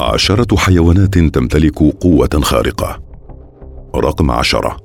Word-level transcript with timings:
عشرة 0.00 0.56
حيوانات 0.56 1.18
تمتلك 1.18 1.78
قوة 1.78 2.40
خارقة. 2.42 3.02
رقم 3.94 4.30
عشرة. 4.30 4.76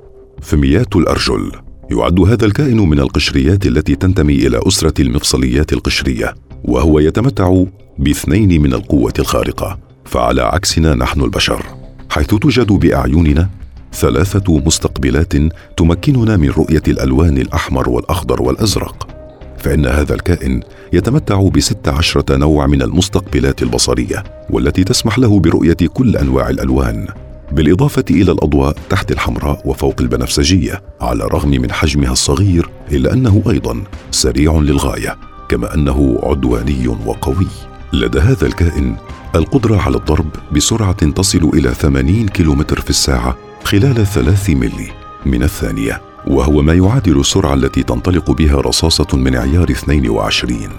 فميات 0.42 0.96
الأرجل. 0.96 1.52
يعد 1.92 2.20
هذا 2.20 2.46
الكائن 2.46 2.78
من 2.78 3.00
القشريات 3.00 3.66
التي 3.66 3.96
تنتمي 3.96 4.34
إلى 4.34 4.60
أسرة 4.68 4.94
المفصليات 5.00 5.74
القشرية 5.74 6.36
وهو 6.64 7.00
يتمتع 7.00 7.64
باثنين 7.98 8.62
من 8.62 8.74
القوة 8.74 9.14
الخارقة. 9.20 9.80
فعلى 10.06 10.42
عكسنا 10.42 10.96
نحن 10.96 11.22
البشر. 11.22 11.66
حيث 12.10 12.28
توجد 12.28 12.72
بأعيننا 12.72 13.50
ثلاثة 13.94 14.58
مستقبلات 14.66 15.34
تمكننا 15.78 16.38
من 16.38 16.50
رؤية 16.50 16.84
الألوان 16.88 17.38
الأحمر 17.38 17.90
والأخضر 17.90 18.42
والأزرق. 18.42 19.08
فإن 19.58 19.86
هذا 19.86 20.14
الكائن 20.14 20.62
يتمتع 20.94 21.50
بست 21.50 21.88
عشرة 21.88 22.38
نوع 22.38 22.68
من 22.68 22.82
المستقبلات 22.82 23.62
البصرية 23.64 24.24
والتي 24.50 24.84
تسمح 24.84 25.20
له 25.20 25.40
برؤية 25.40 25.78
كل 25.94 26.18
أنواع 26.18 26.50
الألوان. 26.50 27.08
بالإضافة 27.52 28.06
إلى 28.12 28.32
الأضواء 28.32 28.76
تحت 28.90 29.12
الحمراء 29.12 29.62
وفوق 29.66 29.96
البنفسجية 30.02 30.82
على 31.02 31.24
الرغم 31.24 31.50
من 31.50 31.72
حجمها 31.72 32.12
الصغير 32.12 32.70
إلا 32.92 33.14
أنه 33.14 33.44
أيضا 33.50 33.84
سريع 34.12 34.58
للغاية 34.58 35.18
كما 35.50 35.74
أنه 35.74 36.20
عدواني 36.24 36.88
وقوي. 36.88 37.48
لدى 37.94 38.20
هذا 38.20 38.48
الكائن 38.48 38.96
القدرة 39.36 39.78
على 39.78 39.98
الضرب 39.98 40.30
بسرعة 40.52 41.12
تصل 41.12 41.52
إلى 41.54 41.70
80 41.70 42.28
كيلومتر 42.28 42.82
في 42.82 42.90
الساعة 42.90 43.38
خلال 43.64 44.06
ثلاث 44.08 44.50
ملي 44.50 44.88
من 45.26 45.44
الثانية. 45.44 46.11
وهو 46.28 46.62
ما 46.62 46.74
يعادل 46.74 47.20
السرعة 47.20 47.54
التي 47.54 47.84
تنطلق 47.84 48.32
بها 48.32 48.62
رصاصة 48.62 49.08
من 49.18 49.36
عيار 49.36 49.72
22 49.72 50.70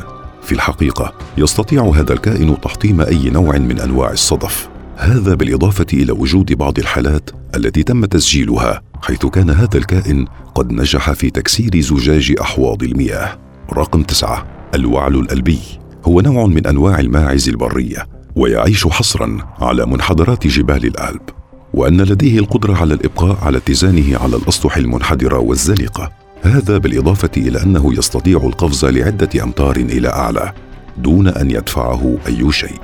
في 0.42 0.52
الحقيقة 0.52 1.12
يستطيع 1.38 1.92
هذا 1.94 2.12
الكائن 2.12 2.60
تحطيم 2.60 3.00
أي 3.00 3.30
نوع 3.30 3.58
من 3.58 3.80
أنواع 3.80 4.10
الصدف. 4.10 4.68
هذا 4.96 5.34
بالإضافة 5.34 5.86
إلى 5.92 6.12
وجود 6.12 6.52
بعض 6.52 6.78
الحالات 6.78 7.30
التي 7.56 7.82
تم 7.82 8.04
تسجيلها 8.04 8.82
حيث 9.02 9.26
كان 9.26 9.50
هذا 9.50 9.78
الكائن 9.78 10.26
قد 10.54 10.72
نجح 10.72 11.12
في 11.12 11.30
تكسير 11.30 11.80
زجاج 11.80 12.34
أحواض 12.40 12.82
المياه. 12.82 13.38
رقم 13.72 14.02
تسعة 14.02 14.46
الوعل 14.74 15.14
الألبي. 15.14 15.60
هو 16.04 16.20
نوع 16.20 16.46
من 16.46 16.66
أنواع 16.66 17.00
الماعز 17.00 17.48
البرية 17.48 18.06
ويعيش 18.36 18.86
حصرا 18.86 19.38
على 19.60 19.86
منحدرات 19.86 20.46
جبال 20.46 20.86
الألب. 20.86 21.41
وأن 21.74 22.00
لديه 22.00 22.38
القدرة 22.38 22.74
على 22.74 22.94
الإبقاء 22.94 23.38
على 23.42 23.58
اتزانه 23.58 24.18
على 24.18 24.36
الأسطح 24.36 24.76
المنحدرة 24.76 25.38
والزلقة. 25.38 26.12
هذا 26.42 26.78
بالإضافة 26.78 27.30
إلى 27.36 27.62
أنه 27.62 27.94
يستطيع 27.94 28.36
القفز 28.36 28.84
لعدة 28.84 29.42
أمتار 29.42 29.76
إلى 29.76 30.08
أعلى 30.08 30.52
دون 30.98 31.28
أن 31.28 31.50
يدفعه 31.50 32.16
أي 32.26 32.52
شيء. 32.52 32.80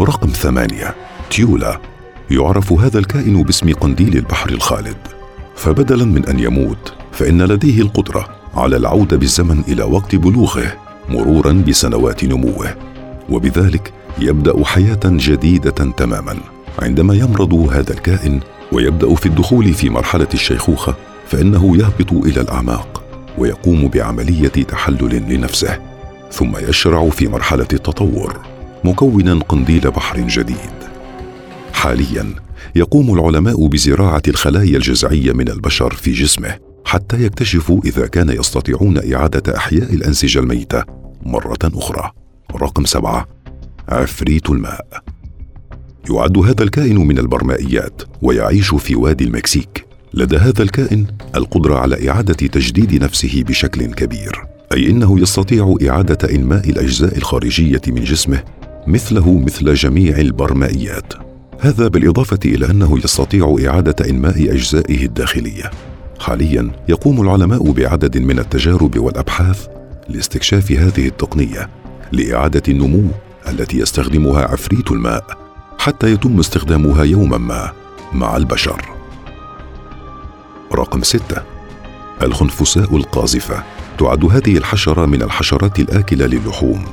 رقم 0.00 0.28
ثمانية. 0.28 0.94
تيولا. 1.30 1.80
يعرف 2.30 2.72
هذا 2.72 2.98
الكائن 2.98 3.42
باسم 3.42 3.72
قنديل 3.72 4.16
البحر 4.16 4.50
الخالد. 4.50 4.96
فبدلا 5.56 6.04
من 6.04 6.26
أن 6.26 6.38
يموت 6.38 6.92
فإن 7.12 7.42
لديه 7.42 7.80
القدرة 7.80 8.28
على 8.54 8.76
العودة 8.76 9.16
بالزمن 9.16 9.62
إلى 9.68 9.82
وقت 9.82 10.14
بلوغه 10.16 10.72
مرورا 11.08 11.52
بسنوات 11.52 12.24
نموه. 12.24 12.74
وبذلك 13.30 13.92
يبدأ 14.18 14.64
حياة 14.64 15.00
جديدة 15.04 15.70
تماما. 15.70 16.55
عندما 16.78 17.14
يمرض 17.14 17.54
هذا 17.54 17.92
الكائن 17.92 18.40
ويبدأ 18.72 19.14
في 19.14 19.26
الدخول 19.26 19.74
في 19.74 19.90
مرحلة 19.90 20.28
الشيخوخة 20.34 20.94
فإنه 21.26 21.76
يهبط 21.76 22.12
إلى 22.12 22.40
الأعماق 22.40 23.02
ويقوم 23.38 23.88
بعملية 23.88 24.48
تحلل 24.48 25.34
لنفسه 25.34 25.78
ثم 26.30 26.56
يشرع 26.56 27.08
في 27.08 27.28
مرحلة 27.28 27.68
التطور 27.72 28.40
مكونا 28.84 29.40
قنديل 29.48 29.90
بحر 29.90 30.20
جديد. 30.20 30.76
حاليا 31.72 32.34
يقوم 32.74 33.14
العلماء 33.14 33.66
بزراعة 33.66 34.22
الخلايا 34.28 34.76
الجذعيه 34.76 35.32
من 35.32 35.48
البشر 35.48 35.94
في 35.94 36.12
جسمه 36.12 36.54
حتى 36.84 37.24
يكتشفوا 37.24 37.80
إذا 37.84 38.06
كان 38.06 38.28
يستطيعون 38.28 39.14
إعادة 39.14 39.56
أحياء 39.56 39.94
الأنسجة 39.94 40.38
الميتة 40.38 40.84
مرة 41.22 41.58
أخرى. 41.64 42.10
رقم 42.54 42.84
سبعة 42.84 43.26
عفريت 43.88 44.50
الماء. 44.50 44.86
يعد 46.10 46.38
هذا 46.38 46.62
الكائن 46.62 46.96
من 46.98 47.18
البرمائيات 47.18 48.02
ويعيش 48.22 48.74
في 48.74 48.94
وادي 48.96 49.24
المكسيك. 49.24 49.86
لدى 50.14 50.36
هذا 50.36 50.62
الكائن 50.62 51.06
القدرة 51.34 51.74
على 51.74 52.10
إعادة 52.10 52.34
تجديد 52.34 53.02
نفسه 53.02 53.42
بشكل 53.48 53.86
كبير 53.86 54.44
أي 54.72 54.90
إنه 54.90 55.20
يستطيع 55.20 55.76
إعادة 55.88 56.34
إنماء 56.34 56.70
الأجزاء 56.70 57.16
الخارجية 57.16 57.80
من 57.86 58.04
جسمه 58.04 58.42
مثله 58.86 59.38
مثل 59.38 59.74
جميع 59.74 60.18
البرمائيات. 60.18 61.12
هذا 61.60 61.88
بالإضافة 61.88 62.38
إلى 62.44 62.70
أنه 62.70 62.98
يستطيع 62.98 63.56
إعادة 63.66 64.10
إنماء 64.10 64.52
أجزائه 64.52 65.04
الداخلية. 65.04 65.70
حاليا 66.20 66.70
يقوم 66.88 67.20
العلماء 67.20 67.72
بعدد 67.72 68.18
من 68.18 68.38
التجارب 68.38 68.98
والأبحاث 68.98 69.66
لاستكشاف 70.08 70.72
هذه 70.72 71.06
التقنية 71.06 71.70
لإعادة 72.12 72.62
النمو 72.68 73.04
التي 73.48 73.78
يستخدمها 73.78 74.42
عفريت 74.42 74.90
الماء. 74.90 75.45
حتى 75.86 76.12
يتم 76.12 76.38
استخدامها 76.38 77.04
يوما 77.04 77.38
ما 77.38 77.72
مع 78.12 78.36
البشر. 78.36 78.82
رقم 80.72 81.02
ستة. 81.02 81.42
الخنفساء 82.22 82.96
القاذفة. 82.96 83.62
تعد 83.98 84.24
هذه 84.24 84.56
الحشرة 84.56 85.06
من 85.06 85.22
الحشرات 85.22 85.78
الآكلة 85.78 86.26
للحوم 86.26 86.84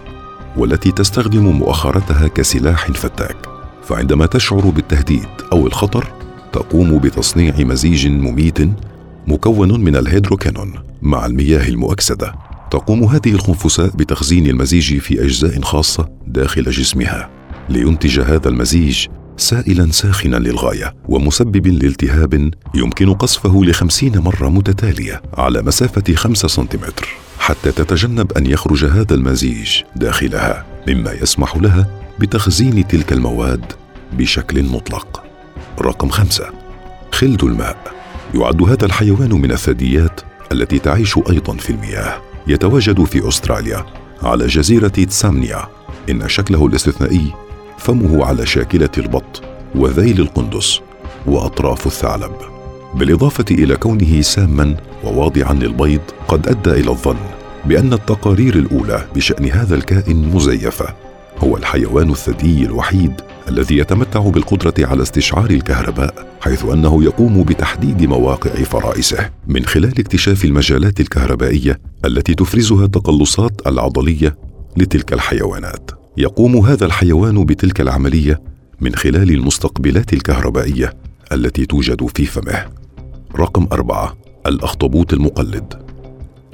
والتي 0.57 0.91
تستخدم 0.91 1.45
مؤخرتها 1.45 2.27
كسلاح 2.27 2.91
فتاك. 2.91 3.37
فعندما 3.83 4.25
تشعر 4.25 4.61
بالتهديد 4.61 5.29
أو 5.51 5.67
الخطر 5.67 6.07
تقوم 6.51 6.97
بتصنيع 6.97 7.53
مزيج 7.59 8.07
مميت 8.07 8.59
مكون 9.27 9.83
من 9.83 9.95
الهيدروكانون 9.95 10.73
مع 11.01 11.25
المياه 11.25 11.67
المؤكسدة. 11.67 12.35
تقوم 12.71 13.03
هذه 13.03 13.31
الخنفساء 13.31 13.89
بتخزين 13.95 14.47
المزيج 14.47 14.97
في 14.97 15.23
أجزاء 15.23 15.61
خاصة 15.61 16.09
داخل 16.27 16.63
جسمها. 16.63 17.42
لينتج 17.69 18.19
هذا 18.19 18.49
المزيج 18.49 19.07
سائلا 19.37 19.91
ساخنا 19.91 20.37
للغاية 20.37 20.93
ومسبب 21.09 21.67
لالتهاب 21.67 22.51
يمكن 22.75 23.13
قصفه 23.13 23.61
لخمسين 23.63 24.17
مرة 24.19 24.49
متتالية 24.49 25.21
على 25.33 25.61
مسافة 25.61 26.13
خمسة 26.13 26.47
سنتيمتر. 26.47 27.09
حتى 27.39 27.71
تتجنب 27.71 28.31
أن 28.31 28.45
يخرج 28.45 28.85
هذا 28.85 29.15
المزيج 29.15 29.81
داخلها 29.95 30.65
مما 30.87 31.11
يسمح 31.11 31.57
لها 31.57 31.87
بتخزين 32.19 32.87
تلك 32.87 33.13
المواد 33.13 33.65
بشكل 34.13 34.63
مطلق. 34.63 35.23
رقم 35.81 36.09
خمسة. 36.09 36.49
خلد 37.11 37.43
الماء. 37.43 37.77
يعد 38.33 38.61
هذا 38.61 38.85
الحيوان 38.85 39.31
من 39.31 39.51
الثدييات 39.51 40.21
التي 40.51 40.79
تعيش 40.79 41.17
أيضا 41.29 41.57
في 41.57 41.69
المياه. 41.69 42.21
يتواجد 42.47 43.03
في 43.03 43.27
أستراليا 43.27 43.85
على 44.23 44.47
جزيرة 44.47 44.87
تسامنيا. 44.87 45.67
إن 46.09 46.29
شكله 46.29 46.67
الاستثنائي 46.67 47.33
فمه 47.83 48.25
على 48.25 48.45
شاكلة 48.45 48.89
البط 48.97 49.41
وذيل 49.75 50.21
القندس 50.21 50.79
وأطراف 51.25 51.87
الثعلب 51.87 52.31
بالإضافة 52.95 53.45
إلى 53.51 53.75
كونه 53.75 54.21
ساما 54.21 54.75
وواضعا 55.03 55.53
للبيض 55.53 56.01
قد 56.27 56.47
أدى 56.47 56.71
إلى 56.71 56.89
الظن 56.89 57.17
بأن 57.65 57.93
التقارير 57.93 58.55
الأولى 58.55 59.05
بشأن 59.15 59.45
هذا 59.45 59.75
الكائن 59.75 60.35
مزيفة 60.35 60.95
هو 61.37 61.57
الحيوان 61.57 62.09
الثدي 62.11 62.65
الوحيد 62.65 63.21
الذي 63.47 63.77
يتمتع 63.77 64.19
بالقدرة 64.19 64.73
على 64.87 65.01
استشعار 65.01 65.49
الكهرباء 65.49 66.37
حيث 66.41 66.65
أنه 66.65 67.03
يقوم 67.03 67.43
بتحديد 67.43 68.03
مواقع 68.03 68.49
فرائسه 68.49 69.29
من 69.47 69.65
خلال 69.65 69.99
اكتشاف 69.99 70.45
المجالات 70.45 70.99
الكهربائية 70.99 71.79
التي 72.05 72.35
تفرزها 72.35 72.85
التقلصات 72.85 73.67
العضلية 73.67 74.37
لتلك 74.77 75.13
الحيوانات. 75.13 76.02
يقوم 76.17 76.57
هذا 76.57 76.85
الحيوان 76.85 77.45
بتلك 77.45 77.81
العملية 77.81 78.41
من 78.81 78.95
خلال 78.95 79.31
المستقبلات 79.31 80.13
الكهربائية 80.13 80.93
التي 81.31 81.65
توجد 81.65 82.07
في 82.15 82.25
فمه. 82.25 82.65
رقم 83.35 83.67
أربعة 83.71 84.17
الأخطبوط 84.47 85.13
المقلد. 85.13 85.73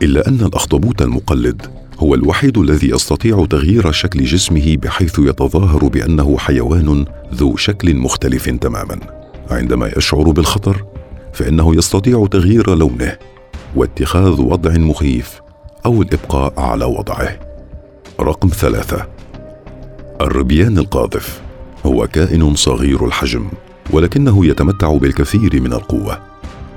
إلا 0.01 0.27
أن 0.27 0.41
الأخطبوط 0.41 1.01
المقلد 1.01 1.61
هو 1.99 2.15
الوحيد 2.15 2.57
الذي 2.57 2.89
يستطيع 2.89 3.45
تغيير 3.45 3.91
شكل 3.91 4.23
جسمه 4.23 4.77
بحيث 4.77 5.19
يتظاهر 5.19 5.87
بأنه 5.87 6.37
حيوان 6.37 7.05
ذو 7.33 7.55
شكل 7.55 7.95
مختلف 7.95 8.49
تماما. 8.49 8.99
عندما 9.51 9.91
يشعر 9.97 10.31
بالخطر 10.31 10.85
فإنه 11.33 11.75
يستطيع 11.75 12.27
تغيير 12.31 12.75
لونه 12.75 13.17
واتخاذ 13.75 14.41
وضع 14.41 14.71
مخيف 14.71 15.41
أو 15.85 16.01
الإبقاء 16.01 16.53
على 16.59 16.85
وضعه. 16.85 17.39
رقم 18.19 18.49
ثلاثة 18.49 19.18
الربيان 20.21 20.77
القاذف. 20.77 21.41
هو 21.85 22.07
كائن 22.07 22.55
صغير 22.55 23.05
الحجم 23.05 23.45
ولكنه 23.91 24.45
يتمتع 24.45 24.97
بالكثير 24.97 25.61
من 25.61 25.73
القوة. 25.73 26.19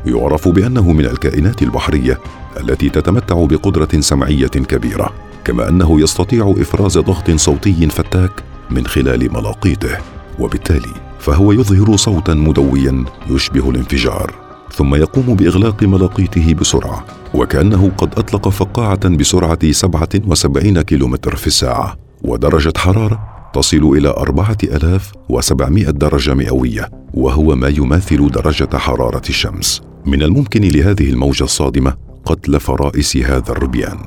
يعرف 0.06 0.49
بأنه 0.49 0.93
من 0.93 1.05
الكائنات 1.05 1.62
البحرية 1.62 2.19
التي 2.61 2.89
تتمتع 2.89 3.44
بقدرة 3.44 4.00
سمعية 4.00 4.47
كبيرة 4.47 5.12
كما 5.44 5.69
أنه 5.69 6.00
يستطيع 6.00 6.55
إفراز 6.59 6.99
ضغط 6.99 7.31
صوتي 7.31 7.89
فتاك 7.89 8.31
من 8.71 8.87
خلال 8.87 9.33
ملاقيته. 9.33 9.99
وبالتالي 10.39 10.94
فهو 11.19 11.53
يظهر 11.53 11.97
صوتا 11.97 12.35
مدويا 12.35 13.05
يشبه 13.31 13.71
الانفجار 13.71 14.35
ثم 14.73 14.94
يقوم 14.94 15.37
بإغلاق 15.37 15.83
ملاقيته 15.83 16.55
بسرعة 16.55 17.05
وكأنه 17.35 17.93
قد 17.99 18.19
أطلق 18.19 18.49
فقاعة 18.49 19.09
بسرعة 19.09 19.73
77 19.73 20.83
كيلومتر 20.83 21.37
في 21.37 21.47
الساعة 21.47 21.97
ودرجة 22.25 22.73
حرارة 22.77 23.31
تصل 23.53 23.93
إلى 23.97 24.09
4700 24.09 25.91
درجة 25.91 26.35
مئوية 26.35 26.91
وهو 27.15 27.57
ما 27.57 27.69
يماثل 27.69 28.31
درجة 28.31 28.77
حرارة 28.77 29.23
الشمس. 29.29 29.83
من 30.07 30.23
الممكن 30.23 30.63
لهذه 30.63 31.11
الموجة 31.11 31.45
الصادمة 31.45 31.95
قتل 32.25 32.61
فرائس 32.61 33.17
هذا 33.17 33.53
الربيان. 33.53 33.99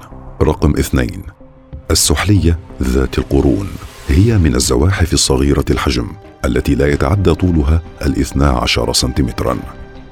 رقم 0.41 0.73
اثنين. 0.79 1.21
السحلية 1.91 2.59
ذات 2.83 3.17
القرون. 3.17 3.67
هي 4.09 4.37
من 4.37 4.55
الزواحف 4.55 5.13
الصغيرة 5.13 5.65
الحجم 5.69 6.07
التي 6.45 6.75
لا 6.75 6.87
يتعدى 6.87 7.33
طولها 7.33 7.81
الاثنا 8.05 8.49
عشر 8.49 8.93
سنتيمترا. 8.93 9.57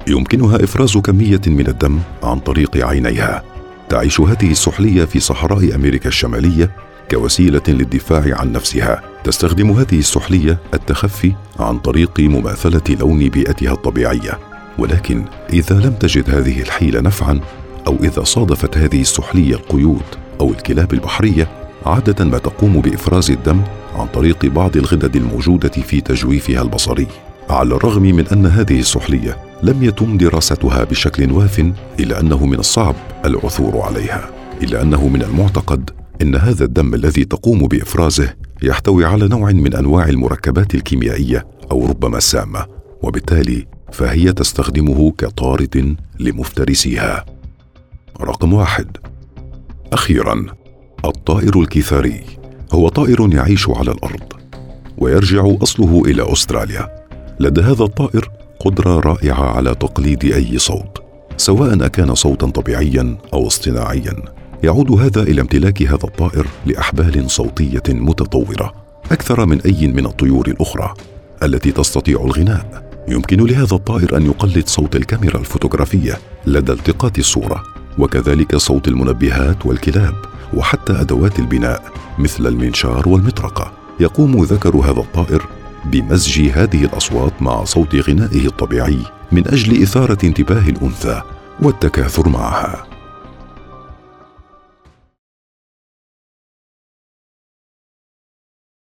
يمكنها 0.06 0.64
إفراز 0.64 0.96
كمية 0.96 1.40
من 1.46 1.66
الدم 1.66 1.98
عن 2.22 2.38
طريق 2.38 2.86
عينيها. 2.86 3.42
تعيش 3.88 4.20
هذه 4.20 4.50
السحلية 4.50 5.04
في 5.04 5.20
صحراء 5.20 5.74
أمريكا 5.74 6.08
الشمالية 6.08 6.70
كوسيلة 7.10 7.62
للدفاع 7.68 8.40
عن 8.40 8.52
نفسها. 8.52 9.02
تستخدم 9.24 9.70
هذه 9.70 9.98
السحلية 9.98 10.58
التخفي 10.74 11.32
عن 11.58 11.78
طريق 11.78 12.20
مماثلة 12.20 12.96
لون 13.00 13.28
بيئتها 13.28 13.72
الطبيعية. 13.72 14.38
ولكن 14.78 15.24
إذا 15.52 15.76
لم 15.76 15.92
تجد 15.92 16.30
هذه 16.30 16.60
الحيلة 16.60 17.00
نفعا 17.00 17.40
أو 17.86 17.96
إذا 18.02 18.24
صادفت 18.24 18.78
هذه 18.78 19.00
السحلية 19.00 19.54
القيود 19.54 20.02
أو 20.40 20.50
الكلاب 20.50 20.92
البحرية 20.92 21.48
عادة 21.86 22.24
ما 22.24 22.38
تقوم 22.38 22.80
بإفراز 22.80 23.30
الدم 23.30 23.60
عن 23.94 24.06
طريق 24.06 24.46
بعض 24.46 24.76
الغدد 24.76 25.16
الموجودة 25.16 25.68
في 25.68 26.00
تجويفها 26.00 26.62
البصري. 26.62 27.06
على 27.50 27.74
الرغم 27.74 28.02
من 28.02 28.28
أن 28.28 28.46
هذه 28.46 28.80
السحلية 28.80 29.36
لم 29.62 29.82
يتم 29.82 30.18
دراستها 30.18 30.84
بشكل 30.84 31.32
واف 31.32 31.72
إلا 32.00 32.20
أنه 32.20 32.46
من 32.46 32.58
الصعب 32.58 32.94
العثور 33.24 33.80
عليها. 33.80 34.30
إلا 34.62 34.82
أنه 34.82 35.08
من 35.08 35.22
المعتقد 35.22 35.90
إن 36.22 36.34
هذا 36.34 36.64
الدم 36.64 36.94
الذي 36.94 37.24
تقوم 37.24 37.68
بإفرازه 37.68 38.34
يحتوي 38.62 39.04
على 39.04 39.28
نوع 39.28 39.52
من 39.52 39.74
أنواع 39.74 40.08
المركبات 40.08 40.74
الكيميائية 40.74 41.46
أو 41.72 41.86
ربما 41.86 42.18
السامة 42.18 42.66
وبالتالي 43.02 43.66
فهي 43.92 44.32
تستخدمه 44.32 45.12
كطارد 45.18 45.96
لمفترسيها. 46.20 47.24
رقم 48.20 48.52
واحد. 48.52 48.96
أخيرا 49.92 50.46
الطائر 51.04 51.60
الكيثاري. 51.60 52.24
هو 52.72 52.88
طائر 52.88 53.34
يعيش 53.34 53.68
على 53.68 53.90
الأرض 53.90 54.32
ويرجع 54.98 55.56
أصله 55.62 56.02
إلى 56.06 56.32
أستراليا. 56.32 57.06
لدى 57.40 57.60
هذا 57.60 57.84
الطائر 57.84 58.30
قدرة 58.60 59.00
رائعة 59.00 59.56
على 59.56 59.74
تقليد 59.74 60.24
أي 60.24 60.58
صوت 60.58 61.02
سواء 61.36 61.86
أكان 61.86 62.14
صوتا 62.14 62.46
طبيعيا 62.46 63.18
أو 63.32 63.46
اصطناعيا. 63.46 64.43
يعود 64.64 64.90
هذا 64.90 65.22
إلى 65.22 65.40
امتلاك 65.40 65.82
هذا 65.82 66.04
الطائر 66.04 66.46
لأحبال 66.66 67.30
صوتية 67.30 67.82
متطورة 67.88 68.72
أكثر 69.12 69.46
من 69.46 69.60
أي 69.60 69.86
من 69.86 70.06
الطيور 70.06 70.46
الأخرى 70.46 70.94
التي 71.42 71.72
تستطيع 71.72 72.20
الغناء. 72.24 72.90
يمكن 73.08 73.46
لهذا 73.46 73.74
الطائر 73.76 74.16
أن 74.16 74.26
يقلد 74.26 74.68
صوت 74.68 74.96
الكاميرا 74.96 75.38
الفوتوغرافية 75.38 76.18
لدى 76.46 76.72
التقاط 76.72 77.18
الصورة 77.18 77.62
وكذلك 77.98 78.56
صوت 78.56 78.88
المنبهات 78.88 79.66
والكلاب 79.66 80.14
وحتى 80.54 80.92
أدوات 80.92 81.38
البناء 81.38 81.82
مثل 82.18 82.46
المنشار 82.46 83.08
والمطرقة. 83.08 83.72
يقوم 84.00 84.44
ذكر 84.44 84.76
هذا 84.76 85.00
الطائر 85.00 85.46
بمزج 85.84 86.48
هذه 86.54 86.84
الأصوات 86.84 87.42
مع 87.42 87.64
صوت 87.64 87.94
غنائه 87.94 88.46
الطبيعي 88.46 88.98
من 89.32 89.48
أجل 89.48 89.82
إثارة 89.82 90.18
انتباه 90.24 90.68
الأنثى 90.68 91.22
والتكاثر 91.62 92.28
معها. 92.28 92.93